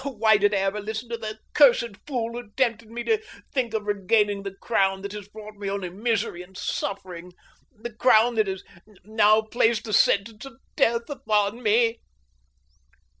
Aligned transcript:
Oh, 0.03 0.09
why 0.13 0.37
did 0.37 0.51
I 0.51 0.57
ever 0.57 0.79
listen 0.81 1.09
to 1.09 1.17
the 1.17 1.37
cursed 1.53 1.95
fool 2.07 2.31
who 2.31 2.49
tempted 2.57 2.89
me 2.89 3.03
to 3.03 3.21
think 3.53 3.75
of 3.75 3.85
regaining 3.85 4.41
the 4.41 4.55
crown 4.55 5.03
that 5.03 5.11
has 5.11 5.27
brought 5.27 5.57
me 5.57 5.69
only 5.69 5.91
misery 5.91 6.41
and 6.41 6.57
suffering—the 6.57 7.93
crown 7.97 8.33
that 8.33 8.47
has 8.47 8.63
now 9.03 9.43
placed 9.43 9.83
the 9.83 9.93
sentence 9.93 10.43
of 10.43 10.53
death 10.75 11.07
upon 11.07 11.61
me." 11.61 11.99